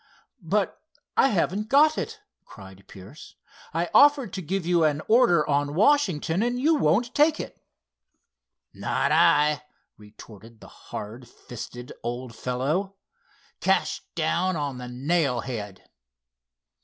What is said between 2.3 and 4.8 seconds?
cried Pierce. "I offered to give